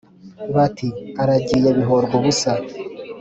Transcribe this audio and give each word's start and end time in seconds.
bati: 0.55 0.87
aragiye 1.21 1.69
bihorwubusa 1.77 2.51